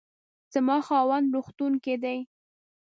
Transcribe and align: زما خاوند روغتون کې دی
زما 0.53 0.77
خاوند 0.87 1.25
روغتون 1.35 1.73
کې 1.83 1.95
دی 2.03 2.17